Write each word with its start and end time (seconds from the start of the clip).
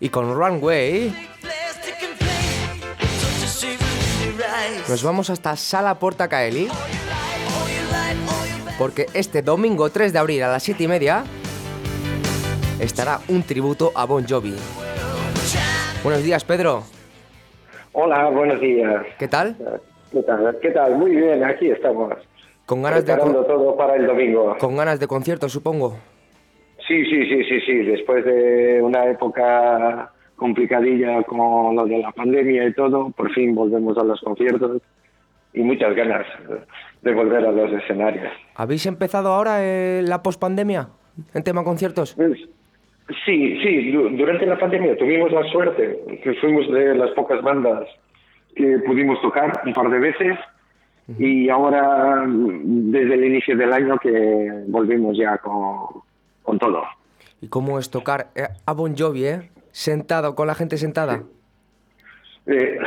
Y 0.00 0.08
con 0.10 0.34
Runway 0.34 1.12
nos 4.88 5.02
vamos 5.02 5.30
hasta 5.30 5.56
Sala 5.56 5.98
Porta 5.98 6.28
Caeli. 6.28 6.68
Porque 8.78 9.06
este 9.14 9.42
domingo 9.42 9.88
3 9.90 10.12
de 10.12 10.18
abril 10.18 10.42
a 10.42 10.48
las 10.48 10.62
7 10.62 10.84
y 10.84 10.88
media 10.88 11.24
estará 12.78 13.20
un 13.28 13.42
tributo 13.42 13.90
a 13.94 14.04
Bon 14.04 14.26
Jovi. 14.26 14.54
Buenos 16.02 16.22
días, 16.22 16.44
Pedro. 16.44 16.82
Hola, 17.92 18.28
buenos 18.28 18.60
días. 18.60 19.06
¿Qué 19.18 19.28
tal? 19.28 19.56
¿Qué 20.12 20.22
tal? 20.22 20.58
¿Qué 20.60 20.70
tal? 20.70 20.94
Muy 20.96 21.16
bien, 21.16 21.42
aquí 21.42 21.70
estamos. 21.70 22.12
Con 22.66 22.82
ganas 22.82 23.04
de 23.06 23.16
todo 23.16 23.76
para 23.76 23.96
el 23.96 24.06
domingo. 24.06 24.56
con 24.58 24.76
ganas 24.76 25.00
de 25.00 25.06
concierto, 25.06 25.48
supongo. 25.48 25.96
Sí, 26.86 27.04
sí, 27.04 27.26
sí, 27.26 27.44
sí, 27.44 27.60
sí. 27.60 27.72
Después 27.84 28.24
de 28.24 28.80
una 28.82 29.06
época 29.06 30.10
complicadilla 30.36 31.22
con 31.24 31.74
lo 31.76 31.84
de 31.86 31.98
la 31.98 32.12
pandemia 32.12 32.64
y 32.68 32.72
todo, 32.74 33.10
por 33.10 33.32
fin 33.32 33.54
volvemos 33.54 33.96
a 33.98 34.04
los 34.04 34.20
conciertos 34.20 34.82
y 35.54 35.62
muchas 35.62 35.94
ganas 35.96 36.26
de 37.02 37.12
volver 37.14 37.44
a 37.46 37.50
los 37.52 37.72
escenarios. 37.72 38.30
¿Habéis 38.54 38.84
empezado 38.86 39.32
ahora 39.32 39.58
eh, 39.64 40.02
la 40.04 40.22
pospandemia 40.22 40.88
en 41.34 41.42
tema 41.42 41.64
conciertos? 41.64 42.14
Pues, 42.14 42.38
Sí, 43.24 43.56
sí, 43.62 43.92
du- 43.92 44.08
durante 44.16 44.44
la 44.46 44.58
pandemia 44.58 44.96
tuvimos 44.96 45.30
la 45.30 45.44
suerte 45.44 45.96
que 46.24 46.34
fuimos 46.34 46.68
de 46.72 46.92
las 46.96 47.10
pocas 47.12 47.40
bandas 47.40 47.86
que 48.56 48.78
pudimos 48.84 49.22
tocar 49.22 49.62
un 49.64 49.72
par 49.72 49.88
de 49.90 49.98
veces 50.00 50.36
y 51.16 51.48
ahora 51.48 52.24
desde 52.26 53.14
el 53.14 53.24
inicio 53.26 53.56
del 53.56 53.72
año 53.72 53.96
que 53.98 54.64
volvimos 54.66 55.16
ya 55.16 55.38
con, 55.38 56.02
con 56.46 56.58
todo. 56.58 56.82
¿Y 57.42 57.48
cómo 57.48 57.78
es 57.78 57.90
tocar 57.90 58.28
eh, 58.34 58.48
a 58.64 58.72
Bon 58.72 58.96
Jovi, 58.96 59.26
eh? 59.26 59.50
Sentado, 59.72 60.34
con 60.34 60.46
la 60.46 60.54
gente 60.54 60.78
sentada. 60.78 61.24
Eh, 62.46 62.78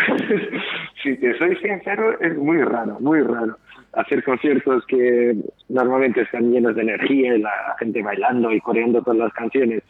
si 1.03 1.15
te 1.17 1.37
soy 1.37 1.55
sincero, 1.57 2.19
es 2.19 2.35
muy 2.35 2.57
raro, 2.63 2.97
muy 2.99 3.21
raro. 3.21 3.57
Hacer 3.93 4.23
conciertos 4.23 4.85
que 4.87 5.35
normalmente 5.67 6.21
están 6.21 6.51
llenos 6.51 6.75
de 6.75 6.81
energía 6.81 7.35
y 7.35 7.41
la 7.41 7.75
gente 7.79 8.01
bailando 8.01 8.51
y 8.51 8.61
coreando 8.61 9.01
todas 9.01 9.19
las 9.19 9.33
canciones 9.33 9.83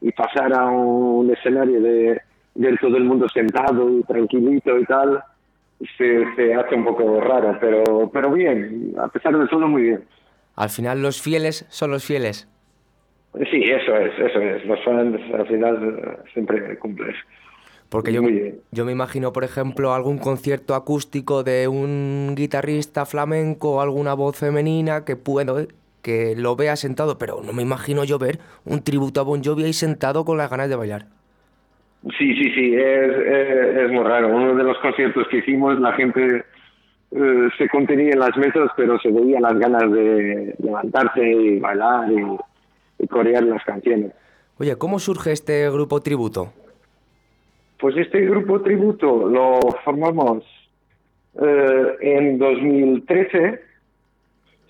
y 0.00 0.12
pasar 0.12 0.52
a 0.52 0.66
un 0.66 1.30
escenario 1.32 1.80
de 1.80 2.20
ver 2.54 2.78
todo 2.78 2.96
el 2.96 3.04
mundo 3.04 3.28
sentado 3.28 3.88
y 3.98 4.02
tranquilito 4.02 4.78
y 4.78 4.84
tal, 4.84 5.22
se, 5.96 6.24
se 6.34 6.54
hace 6.54 6.74
un 6.74 6.84
poco 6.84 7.20
raro, 7.20 7.56
pero, 7.60 8.10
pero 8.12 8.30
bien, 8.32 8.94
a 8.98 9.08
pesar 9.08 9.38
de 9.38 9.46
todo 9.46 9.68
muy 9.68 9.82
bien. 9.82 10.04
Al 10.56 10.70
final 10.70 11.02
los 11.02 11.20
fieles 11.20 11.66
son 11.68 11.90
los 11.90 12.04
fieles. 12.04 12.48
Sí, 13.50 13.62
eso 13.64 13.94
es, 13.96 14.18
eso 14.18 14.40
es. 14.40 14.64
Los 14.64 14.82
fans 14.82 15.20
al 15.34 15.46
final 15.46 16.18
siempre 16.32 16.78
cumplen. 16.78 17.14
Porque 17.88 18.12
yo, 18.12 18.22
yo 18.72 18.84
me 18.84 18.92
imagino, 18.92 19.32
por 19.32 19.44
ejemplo, 19.44 19.92
algún 19.92 20.18
concierto 20.18 20.74
acústico 20.74 21.44
de 21.44 21.68
un 21.68 22.34
guitarrista 22.34 23.06
flamenco 23.06 23.76
o 23.76 23.80
alguna 23.80 24.14
voz 24.14 24.38
femenina 24.38 25.04
que 25.04 25.16
puedo, 25.16 25.60
eh, 25.60 25.68
que 26.02 26.34
lo 26.36 26.56
vea 26.56 26.76
sentado, 26.76 27.18
pero 27.18 27.42
no 27.44 27.52
me 27.52 27.62
imagino 27.62 28.04
yo 28.04 28.18
ver 28.18 28.38
un 28.64 28.82
tributo 28.82 29.20
a 29.20 29.24
Bon 29.24 29.44
Jovi 29.44 29.64
ahí 29.64 29.72
sentado 29.72 30.24
con 30.24 30.38
las 30.38 30.50
ganas 30.50 30.68
de 30.68 30.76
bailar. 30.76 31.06
Sí, 32.18 32.34
sí, 32.34 32.52
sí, 32.54 32.74
es, 32.74 33.16
es, 33.16 33.76
es 33.84 33.90
muy 33.92 34.02
raro. 34.02 34.28
Uno 34.28 34.54
de 34.54 34.64
los 34.64 34.78
conciertos 34.78 35.28
que 35.28 35.38
hicimos, 35.38 35.78
la 35.78 35.92
gente 35.92 36.44
eh, 37.12 37.48
se 37.56 37.68
contenía 37.68 38.10
en 38.12 38.18
las 38.18 38.36
mesas, 38.36 38.70
pero 38.76 38.98
se 38.98 39.10
veía 39.10 39.40
las 39.40 39.58
ganas 39.58 39.92
de 39.92 40.54
levantarse 40.58 41.28
y 41.28 41.58
bailar 41.60 42.10
y, 42.10 42.36
y 43.06 43.08
corear 43.08 43.44
las 43.44 43.64
canciones. 43.64 44.12
Oye, 44.58 44.76
¿cómo 44.76 44.98
surge 44.98 45.32
este 45.32 45.70
grupo 45.70 46.00
tributo? 46.00 46.52
Pues 47.78 47.96
este 47.96 48.20
grupo 48.26 48.60
tributo 48.62 49.28
lo 49.28 49.60
formamos 49.84 50.44
eh, 51.40 51.96
en 52.00 52.38
2013 52.38 53.60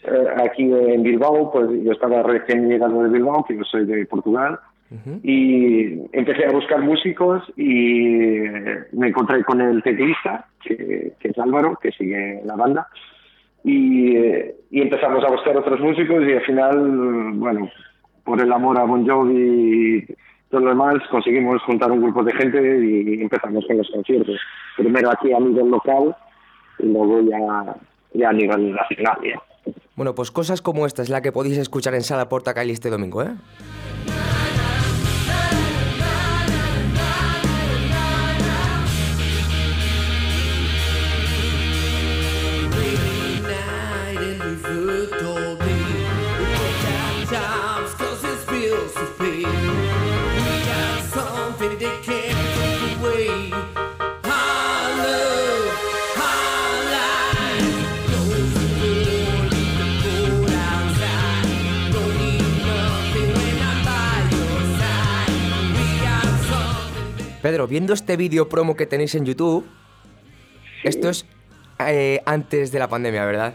eh, 0.08 0.26
aquí 0.36 0.62
en 0.62 1.02
Bilbao, 1.02 1.50
pues 1.50 1.69
yo 1.82 1.92
estaba 1.92 2.22
recién 2.22 2.69
llegado 2.69 3.02
de 3.02 3.08
Bilbao, 3.08 3.44
que 3.44 3.56
yo 3.56 3.64
soy 3.64 3.86
de 3.86 4.06
Portugal, 4.06 4.58
y 5.24 5.98
empecé 6.16 6.47
a 6.47 6.53
buscar 6.53 6.80
músicos 6.80 7.42
y 7.56 8.38
me 8.92 9.08
encontré 9.08 9.42
con 9.42 9.60
el 9.60 9.82
teclista, 9.82 10.47
que, 10.62 11.14
que 11.18 11.28
es 11.28 11.38
Álvaro, 11.38 11.76
que 11.82 11.91
sigue 11.91 12.41
la 12.44 12.54
banda, 12.54 12.86
y, 13.64 14.16
eh, 14.16 14.54
y 14.70 14.82
empezamos 14.82 15.24
a 15.24 15.30
buscar 15.30 15.56
otros 15.56 15.80
músicos 15.80 16.22
y 16.24 16.34
al 16.34 16.42
final, 16.42 17.32
bueno, 17.34 17.68
por 18.26 18.41
el 18.41 18.53
amor 18.53 18.78
a 18.78 18.84
Bon 18.84 19.06
Jovi 19.06 19.98
y 19.98 20.06
todo 20.50 20.60
lo 20.60 20.70
demás, 20.70 20.97
conseguimos 21.10 21.62
juntar 21.62 21.91
un 21.91 22.03
grupo 22.03 22.22
de 22.22 22.32
gente 22.34 22.59
y 22.59 23.22
empezamos 23.22 23.64
con 23.66 23.78
los 23.78 23.91
conciertos. 23.91 24.38
Primero 24.76 25.10
aquí 25.10 25.32
a 25.32 25.41
nivel 25.41 25.70
local 25.70 26.14
y 26.81 26.86
luego 26.86 27.22
ya, 27.22 27.76
ya 28.12 28.28
a 28.28 28.32
nivel 28.32 28.75
nacional. 28.75 29.19
Bueno, 29.94 30.15
pues 30.15 30.31
cosas 30.31 30.60
como 30.60 30.86
esta 30.86 31.03
es 31.03 31.09
la 31.09 31.22
que 31.22 31.32
podéis 31.32 31.56
escuchar 31.56 31.94
en 31.94 32.03
Sala 32.03 32.28
Porta 32.28 32.53
Calle 32.53 32.72
este 32.72 32.91
domingo, 32.91 33.22
¿eh? 33.22 33.31
Pedro, 67.47 67.69
viendo 67.69 67.95
este 67.95 68.16
vídeo 68.16 68.48
promo 68.48 68.75
que 68.75 68.87
tenéis 68.87 69.15
en 69.15 69.25
YouTube, 69.25 69.65
esto 70.83 71.10
es 71.10 71.25
eh, 71.78 72.21
antes 72.27 72.72
de 72.72 72.81
la 72.81 72.89
pandemia, 72.89 73.25
¿verdad? 73.25 73.54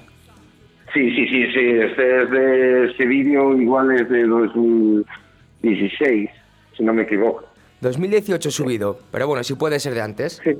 Sí, 0.94 1.14
sí, 1.14 1.28
sí, 1.28 1.46
sí. 1.52 1.60
Este, 1.60 2.24
es 2.24 2.32
de, 2.32 2.86
este 2.86 3.06
vídeo 3.06 3.54
igual 3.60 3.92
es 3.92 4.08
de 4.08 4.24
2016, 4.24 6.30
si 6.78 6.84
no 6.84 6.94
me 6.94 7.02
equivoco. 7.02 7.44
2018 7.82 8.50
subido, 8.50 8.98
pero 9.12 9.28
bueno, 9.28 9.44
si 9.44 9.56
puede 9.56 9.78
ser 9.78 9.94
de 9.94 10.02
antes. 10.02 10.42
Sí, 10.42 10.52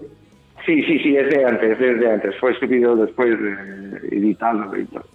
sí, 0.66 0.84
sí, 0.84 1.00
sí, 1.00 1.16
es 1.16 1.30
de 1.30 1.46
antes, 1.46 1.80
es 1.80 2.00
de 2.02 2.12
antes. 2.12 2.36
Fue 2.38 2.54
subido 2.60 2.98
después 2.98 3.42
de 3.42 3.54
editado 4.14 4.76
y 4.76 4.84
todo. 4.88 5.06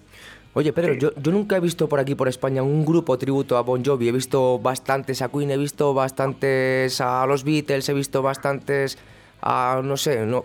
Oye, 0.59 0.73
Pedro, 0.73 0.95
yo, 0.95 1.11
yo 1.23 1.33
nunca 1.33 1.59
he 1.59 1.61
visto 1.61 1.87
por 1.87 2.01
aquí, 2.01 2.15
por 2.15 2.29
España, 2.29 2.63
un 2.63 2.87
grupo 2.87 3.19
tributo 3.19 3.59
a 3.59 3.61
Bon 3.61 3.85
Jovi. 3.85 4.09
He 4.09 4.13
visto 4.13 4.59
bastantes 4.59 5.21
a 5.21 5.29
Queen, 5.29 5.51
he 5.51 5.59
visto 5.59 5.93
bastantes 5.93 6.99
a 7.03 7.27
los 7.27 7.45
Beatles, 7.45 7.87
he 7.91 7.93
visto 7.93 8.23
bastantes 8.23 8.97
a, 9.43 9.83
no 9.85 9.99
sé, 9.99 10.25
no... 10.25 10.45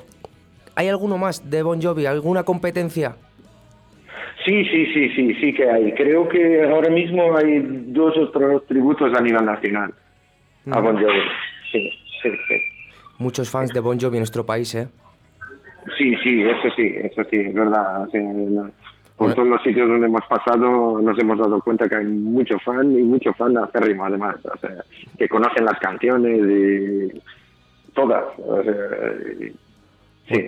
¿Hay 0.75 0.89
alguno 0.89 1.17
más 1.17 1.49
de 1.49 1.63
Bon 1.63 1.81
Jovi? 1.81 2.07
¿Alguna 2.07 2.43
competencia? 2.43 3.15
Sí, 4.43 4.65
sí, 4.65 4.85
sí, 4.93 5.09
sí, 5.15 5.33
sí 5.35 5.53
que 5.53 5.69
hay. 5.69 5.93
Creo 5.93 6.27
que 6.27 6.61
ahora 6.61 6.89
mismo 6.89 7.37
hay 7.37 7.61
dos 7.93 8.17
otros 8.17 8.67
tributos 8.67 9.17
a 9.17 9.21
nivel 9.21 9.45
nacional 9.45 9.93
a 10.71 10.79
Bon 10.81 10.97
Jovi. 10.97 11.21
sí, 11.71 11.89
sí, 12.21 12.29
sí. 12.49 12.55
Muchos 13.17 13.49
fans 13.49 13.71
de 13.71 13.79
Bon 13.79 13.97
Jovi 13.97 14.17
en 14.17 14.21
nuestro 14.23 14.45
país, 14.45 14.75
¿eh? 14.75 14.89
Sí, 15.97 16.13
sí, 16.21 16.43
eso 16.43 16.69
sí, 16.75 16.95
eso 17.01 17.23
sí, 17.31 17.37
es 17.37 17.53
verdad. 17.53 18.03
O 18.03 18.09
sea, 18.11 18.21
por 19.27 19.35
todos 19.35 19.47
los 19.47 19.61
sitios 19.63 19.87
donde 19.87 20.07
hemos 20.07 20.25
pasado 20.27 20.99
nos 21.01 21.17
hemos 21.19 21.37
dado 21.37 21.61
cuenta 21.61 21.87
que 21.87 21.95
hay 21.95 22.05
mucho 22.05 22.57
fan 22.59 22.91
y 22.97 23.03
mucho 23.03 23.33
fan 23.33 23.57
acérrimo 23.57 24.05
además, 24.05 24.35
o 24.45 24.57
sea, 24.57 24.83
que 25.17 25.27
conocen 25.29 25.65
las 25.65 25.79
canciones 25.79 26.39
y 26.39 27.21
todas. 27.93 28.23
O 28.39 28.63
sea, 28.63 28.73
y- 29.39 29.53
sí, 30.33 30.47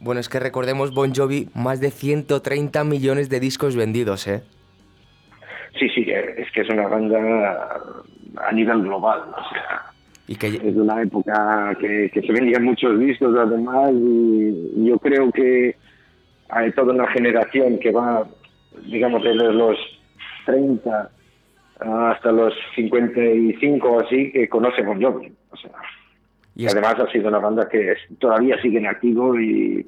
Bueno, 0.00 0.20
es 0.20 0.28
que 0.28 0.40
recordemos 0.40 0.94
Bon 0.94 1.12
Jovi, 1.14 1.48
más 1.54 1.80
de 1.80 1.90
130 1.90 2.84
millones 2.84 3.28
de 3.28 3.40
discos 3.40 3.76
vendidos, 3.76 4.26
¿eh? 4.28 4.42
sí, 5.78 5.88
sí, 5.94 6.04
es 6.10 6.50
que 6.52 6.60
es 6.62 6.68
una 6.70 6.88
banda 6.88 7.80
a 8.48 8.52
nivel 8.52 8.82
global, 8.82 9.20
o 9.30 9.48
sea, 9.52 9.82
Y 10.28 10.36
que 10.36 10.46
es 10.48 10.76
una 10.76 11.02
época 11.02 11.76
que, 11.80 12.10
que 12.12 12.20
se 12.22 12.32
vendían 12.32 12.64
muchos 12.64 12.98
discos 12.98 13.34
además 13.36 13.90
y 13.92 14.86
yo 14.86 14.98
creo 14.98 15.30
que 15.32 15.76
hay 16.52 16.72
toda 16.72 16.92
una 16.92 17.06
generación 17.08 17.78
que 17.78 17.90
va, 17.90 18.26
digamos, 18.86 19.22
desde 19.22 19.52
los 19.52 19.76
30 20.46 21.10
hasta 21.80 22.32
los 22.32 22.52
55 22.74 23.88
o 23.88 24.00
así, 24.00 24.30
que 24.32 24.48
conoce 24.48 24.82
Bon 24.82 25.00
Jovi. 25.00 25.32
O 25.50 25.56
sea, 25.56 25.70
y 26.54 26.66
además 26.66 26.96
ha 26.98 27.10
sido 27.10 27.28
una 27.28 27.38
banda 27.38 27.68
que 27.68 27.92
es- 27.92 28.18
todavía 28.18 28.60
sigue 28.60 28.78
en 28.78 28.86
activo 28.86 29.38
y, 29.40 29.84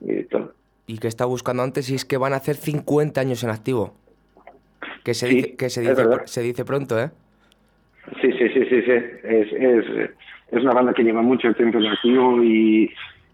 y 0.00 0.22
todo. 0.24 0.52
y 0.86 0.98
que 0.98 1.06
está 1.08 1.24
buscando 1.26 1.62
antes 1.62 1.88
y 1.90 1.94
es 1.94 2.04
que 2.04 2.16
van 2.16 2.32
a 2.32 2.36
hacer 2.36 2.56
50 2.56 3.20
años 3.20 3.44
en 3.44 3.50
activo. 3.50 3.94
Que 5.04 5.14
se 5.14 5.28
Sí, 5.28 5.34
dice, 5.36 5.56
que 5.56 5.70
se 5.70 5.80
dice, 5.82 6.04
se 6.24 6.42
dice 6.42 6.64
pronto, 6.64 6.98
¿eh? 6.98 7.10
Sí, 8.20 8.32
sí, 8.32 8.48
sí, 8.48 8.64
sí, 8.68 8.82
sí. 8.82 8.92
Es, 9.22 9.52
es, 9.52 9.84
es 10.50 10.62
una 10.62 10.72
banda 10.72 10.92
que 10.92 11.04
lleva 11.04 11.22
mucho 11.22 11.52
tiempo 11.54 11.78
en 11.78 11.86
activo 11.86 12.42
y 12.42 12.90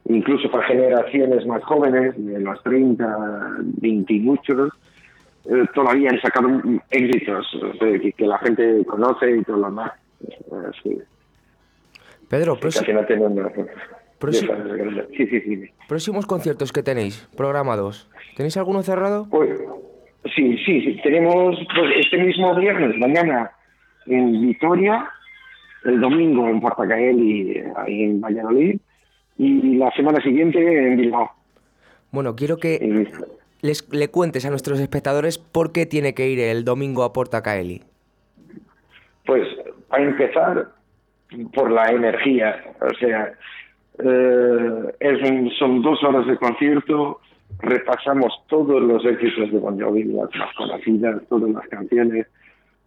incluso 0.09 0.51
para 0.51 0.67
generaciones 0.67 1.47
más 1.47 1.63
jóvenes, 1.65 2.15
de 2.17 2.41
los 2.41 2.63
30, 2.63 3.57
20 3.81 4.13
y 4.13 4.21
muchos, 4.21 4.73
eh, 5.47 5.65
todavía 5.75 6.11
han 6.11 6.21
sacado 6.21 6.49
éxitos 6.91 7.47
sea, 7.79 7.99
que, 8.01 8.27
la 8.27 8.39
gente 8.39 8.85
conoce 8.87 9.37
y 9.37 9.43
todo 9.43 9.59
lo 9.59 9.67
demás. 9.67 9.93
Eh, 10.29 10.71
Sí, 10.83 10.99
Pedro, 12.29 12.57
final 12.85 13.07
tienen 13.07 13.33
una- 13.33 13.51
Prosi- 14.19 15.07
Sí, 15.17 15.27
sí, 15.27 15.41
sí. 15.43 15.65
próximos 15.89 16.25
conciertos 16.27 16.73
que 16.73 16.83
tenéis, 16.83 17.29
programados. 17.37 18.09
¿Tenéis 18.35 18.57
alguno 18.57 18.83
cerrado? 18.83 19.29
Pues, 19.31 19.51
sí, 20.35 20.57
sí, 20.65 20.81
sí. 20.81 21.01
Tenemos 21.03 21.57
pues, 21.75 21.91
este 22.01 22.17
mismo 22.19 22.55
viernes, 22.57 22.97
mañana 22.97 23.51
en 24.07 24.41
Vitoria, 24.41 25.07
el 25.85 26.01
domingo 26.01 26.49
en 26.49 26.61
Portacaeli, 26.61 27.63
ahí 27.77 28.03
en 28.05 28.21
Valladolid, 28.21 28.81
y 29.39 29.77
la 29.77 29.91
semana 29.93 30.21
siguiente 30.23 30.59
en 30.59 30.97
Bilbao. 30.97 31.31
Bueno, 32.11 32.35
quiero 32.37 32.57
que 32.59 33.07
les, 33.63 33.93
le 33.93 34.09
cuentes 34.09 34.45
a 34.47 34.51
nuestros 34.51 34.81
espectadores 34.81 35.39
por 35.39 35.73
qué 35.73 35.87
tiene 35.87 36.15
que 36.15 36.29
ir 36.29 36.41
el 36.41 36.65
domingo 36.65 37.03
a 37.05 37.13
Porta 37.13 37.43
Caeli. 37.43 37.83
Pues, 39.27 39.47
para 39.89 40.05
empezar, 40.05 40.69
por 41.55 41.71
la 41.71 41.87
energía. 41.91 42.63
O 42.81 42.95
sea, 42.99 43.33
eh, 43.99 44.95
es 45.01 45.31
un- 45.31 45.51
son 45.59 45.83
dos 45.83 46.03
horas 46.05 46.27
de 46.27 46.37
concierto, 46.37 47.21
repasamos 47.59 48.33
todos 48.49 48.81
los 48.83 49.05
éxitos 49.05 49.51
de 49.51 49.59
Bon 49.59 49.79
Jovi, 49.81 50.05
las 50.05 50.35
más 50.37 50.55
conocidas, 50.57 51.23
todas 51.29 51.51
las 51.51 51.67
canciones, 51.69 52.27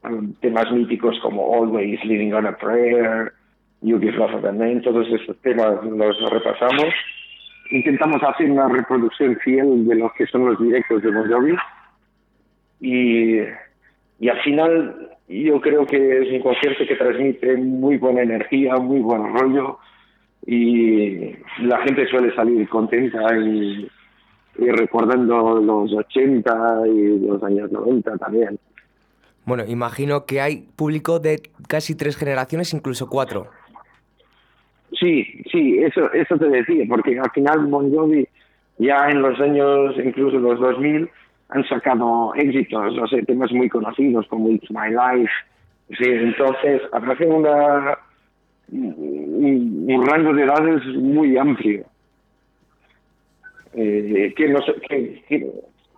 um, 0.04 0.34
temas 0.36 0.72
míticos 0.72 1.20
como 1.22 1.54
Always 1.54 2.04
Living 2.06 2.32
on 2.34 2.46
a 2.46 2.58
Prayer, 2.58 3.34
The 3.82 4.52
Man, 4.52 4.82
todos 4.82 5.08
esos 5.08 5.38
temas 5.42 5.84
los 5.84 6.30
repasamos. 6.30 6.94
Intentamos 7.72 8.22
hacer 8.24 8.50
una 8.50 8.68
reproducción 8.68 9.38
fiel 9.38 9.88
de 9.88 9.96
lo 9.96 10.12
que 10.18 10.26
son 10.28 10.46
los 10.46 10.60
directos 10.60 11.02
de 11.02 11.12
Bon 11.12 11.30
Jovi 11.30 11.56
y, 12.82 13.40
y 14.20 14.30
al 14.30 14.42
final 14.42 15.10
yo 15.28 15.62
creo 15.62 15.86
que 15.86 16.22
es 16.24 16.34
un 16.34 16.42
concierto 16.42 16.86
que 16.88 16.96
transmite 16.96 17.56
muy 17.58 17.98
buena 17.98 18.24
energía, 18.24 18.76
muy 18.78 19.00
buen 19.00 19.34
rollo 19.34 19.78
y 20.46 21.36
la 21.62 21.78
gente 21.84 22.08
suele 22.08 22.34
salir 22.34 22.68
contenta 22.70 23.38
y, 23.38 23.88
y 24.58 24.72
recordando 24.72 25.60
los 25.62 25.94
80 25.94 26.88
y 26.88 27.20
los 27.28 27.44
años 27.44 27.72
90 27.72 28.18
también. 28.18 28.60
Bueno, 29.46 29.64
imagino 29.68 30.26
que 30.26 30.42
hay 30.42 30.68
público 30.76 31.20
de 31.20 31.42
casi 31.68 31.96
tres 31.96 32.18
generaciones, 32.18 32.74
incluso 32.74 33.08
cuatro. 33.08 33.50
Sí, 34.98 35.44
sí, 35.52 35.80
eso, 35.80 36.12
eso 36.14 36.38
te 36.38 36.48
decía, 36.50 36.86
porque 36.90 37.20
al 37.20 37.30
final 37.32 37.68
Bon 37.68 37.94
Jovi 37.94 38.28
ya 38.80 39.10
en 39.10 39.22
los 39.22 39.40
años, 39.40 39.96
incluso 40.04 40.40
los 40.40 40.60
2000, 40.60 41.10
han 41.50 41.64
sacado 41.68 42.34
éxitos, 42.36 42.98
o 42.98 43.08
sea, 43.08 43.22
temas 43.24 43.52
muy 43.52 43.70
conocidos 43.70 44.26
como 44.28 44.50
It's 44.50 44.70
My 44.72 44.90
Life. 44.90 45.32
Sí, 45.90 46.06
entonces 46.10 46.82
aparece 46.92 47.26
una, 47.26 47.98
un, 48.72 50.06
rango 50.08 50.34
de 50.34 50.44
edades 50.44 50.86
muy 50.96 51.38
amplio. 51.38 51.84
Eh, 53.74 54.34
que, 54.36 54.48
nos, 54.50 54.64
que- 54.88 55.22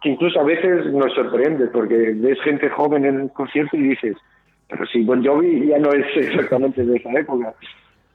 que 0.02 0.10
incluso 0.10 0.40
a 0.40 0.44
veces 0.44 0.88
nos 0.92 1.14
sorprende, 1.14 1.68
porque 1.68 1.96
ves 2.16 2.42
gente 2.42 2.70
joven 2.70 3.06
en 3.06 3.20
el 3.22 3.32
concierto 3.32 3.78
y 3.78 3.90
dices, 3.90 4.18
pero 4.68 4.86
si 4.88 5.04
Bon 5.04 5.24
Jovi 5.26 5.68
ya 5.68 5.78
no 5.78 5.92
es 5.92 6.06
exactamente 6.18 6.84
de 6.84 6.98
esa 6.98 7.12
época. 7.12 7.54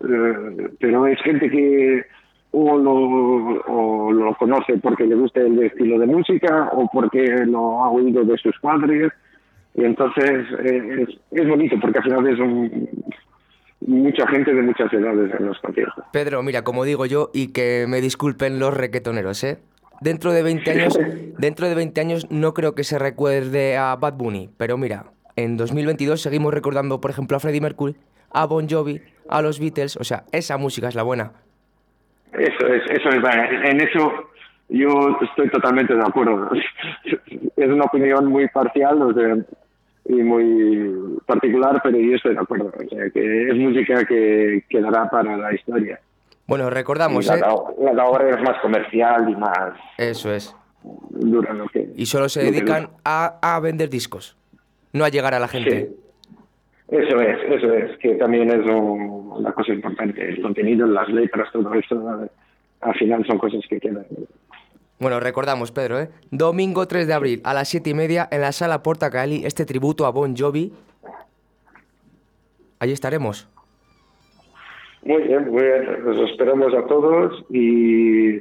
Eh, 0.01 0.69
pero 0.79 1.07
es 1.07 1.21
gente 1.23 1.51
que 1.51 2.05
o 2.53 2.79
lo, 2.79 2.95
o 3.67 4.13
lo 4.13 4.35
conoce 4.37 4.79
porque 4.79 5.05
le 5.05 5.15
gusta 5.15 5.41
el 5.41 5.63
estilo 5.63 5.99
de 5.99 6.07
música 6.07 6.71
o 6.73 6.89
porque 6.93 7.45
lo 7.47 7.83
ha 7.85 7.91
oído 7.91 8.25
de 8.25 8.37
sus 8.39 8.59
padres 8.61 9.13
y 9.75 9.85
entonces 9.85 10.47
eh, 10.65 11.07
es, 11.07 11.21
es 11.33 11.49
bonito 11.49 11.77
porque 11.81 11.99
al 11.99 12.05
final 12.05 12.27
es 12.27 12.39
un, 12.39 12.89
mucha 13.81 14.27
gente 14.29 14.55
de 14.55 14.63
muchas 14.63 14.93
edades 14.93 15.33
en 15.39 15.47
los 15.47 15.59
conciertos. 15.59 16.05
Pedro, 16.13 16.43
mira, 16.43 16.63
como 16.63 16.85
digo 16.85 17.07
yo, 17.07 17.31
y 17.33 17.49
que 17.49 17.87
me 17.89 18.01
disculpen 18.01 18.59
los 18.59 18.75
requetoneros, 18.75 19.43
¿eh? 19.45 19.59
Dentro 20.01 20.33
de 20.33 20.43
20 20.43 20.71
años, 20.71 20.99
dentro 21.39 21.69
de 21.69 21.75
20 21.75 22.01
años 22.01 22.27
no 22.31 22.55
creo 22.55 22.75
que 22.75 22.85
se 22.85 22.99
recuerde 22.99 23.77
a 23.77 23.97
Bad 23.97 24.15
Bunny, 24.15 24.51
pero 24.57 24.77
mira, 24.77 25.07
en 25.37 25.57
2022 25.57 26.21
seguimos 26.21 26.53
recordando, 26.53 27.01
por 27.01 27.11
ejemplo, 27.11 27.37
a 27.37 27.41
Freddie 27.41 27.61
Mercury, 27.61 27.97
a 28.37 28.45
Bon 28.45 28.69
Jovi, 28.69 29.01
a 29.29 29.41
los 29.41 29.59
Beatles, 29.59 29.97
o 29.97 30.05
sea, 30.05 30.25
esa 30.31 30.59
música 30.59 30.89
es 30.89 30.95
la 30.95 31.03
buena. 31.03 31.33
Eso 32.35 32.67
es, 32.67 32.83
eso 32.91 33.09
es, 33.09 33.25
en 33.65 33.81
eso 33.81 34.13
yo 34.69 34.91
estoy 35.23 35.49
totalmente 35.49 35.95
de 35.95 36.03
acuerdo. 36.03 36.51
Es 37.57 37.69
una 37.69 37.85
opinión 37.85 38.27
muy 38.27 38.47
parcial 38.49 39.01
o 39.01 39.15
sea, 39.15 39.35
y 40.05 40.23
muy 40.23 41.19
particular, 41.25 41.81
pero 41.83 41.99
yo 41.99 42.15
estoy 42.15 42.35
de 42.35 42.41
acuerdo. 42.41 42.67
O 42.67 42.89
sea, 42.89 43.11
que 43.11 43.49
es 43.49 43.55
música 43.57 44.05
que 44.05 44.63
quedará 44.69 45.09
para 45.09 45.37
la 45.39 45.55
historia. 45.55 45.99
Bueno, 46.47 46.69
recordamos, 46.69 47.27
la, 47.27 47.37
¿eh? 47.37 47.95
la 47.95 48.03
ahora 48.03 48.29
es 48.29 48.43
más 48.43 48.61
comercial 48.61 49.31
y 49.31 49.37
más 49.37 49.73
Eso 49.97 50.33
es. 50.33 50.55
dura 50.83 51.55
lo 51.55 51.67
que... 51.69 51.89
Y 51.97 52.05
solo 52.05 52.29
se 52.29 52.43
dedican 52.43 52.91
a, 53.05 53.39
a 53.41 53.59
vender 53.61 53.89
discos, 53.89 54.37
no 54.93 55.05
a 55.05 55.09
llegar 55.09 55.33
a 55.33 55.41
la 55.41 55.49
gente. 55.49 55.87
Sí. 55.87 56.06
Eso 56.89 57.21
es, 57.21 57.39
eso 57.51 57.73
es, 57.73 57.99
que 57.99 58.15
también 58.15 58.49
es 58.51 58.65
un- 58.67 59.33
una 59.37 59.53
cosa 59.53 59.73
importante. 59.73 60.29
El 60.29 60.41
contenido, 60.41 60.87
las 60.87 61.09
letras, 61.09 61.49
todo 61.53 61.75
eso, 61.75 62.29
al 62.81 62.95
final 62.95 63.27
son 63.27 63.39
cosas 63.39 63.61
que 63.69 63.81
quedan. 63.81 64.07
Bueno, 64.99 65.21
recordamos, 65.21 65.73
Pedro, 65.73 65.99
¿eh? 66.01 66.09
Domingo 66.31 66.87
3 66.87 67.07
de 67.07 67.13
abril 67.13 67.41
a 67.45 67.53
las 67.55 67.69
7 67.69 67.91
y 67.91 67.95
media 67.95 68.29
en 68.31 68.41
la 68.41 68.53
sala 68.53 68.83
Porta 68.83 69.11
Caeli, 69.11 69.45
este 69.45 69.67
tributo 69.67 70.07
a 70.07 70.11
Bon 70.11 70.35
Jovi. 70.37 70.73
Allí 72.79 72.93
estaremos. 72.93 73.49
Muy 75.03 75.23
bien, 75.23 75.51
muy 75.51 75.63
bien. 75.63 76.05
Los 76.05 76.31
esperamos 76.31 76.73
a 76.75 76.87
todos 76.87 77.45
y 77.51 78.37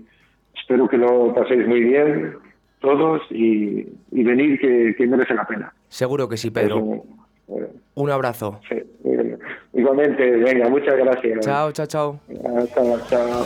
espero 0.56 0.88
que 0.88 0.98
lo 0.98 1.34
paséis 1.34 1.68
muy 1.68 1.82
bien 1.82 2.36
todos 2.80 3.22
y, 3.32 3.88
y 4.12 4.24
venir 4.24 4.60
que, 4.60 4.96
que 4.98 5.08
merece 5.08 5.34
la 5.34 5.46
pena. 5.46 5.74
Seguro 5.90 6.28
que 6.30 6.38
sí, 6.38 6.52
Pedro. 6.52 7.04
Un 7.96 8.12
abrazo. 8.12 8.60
sí. 8.70 8.82
Igualmente, 9.74 10.32
venga, 10.38 10.70
muchas 10.70 10.96
gracias. 10.96 11.40
Chao, 11.42 11.72
chao, 11.74 11.86
chao. 11.86 12.20
Hasta, 12.58 13.08
chao. 13.08 13.46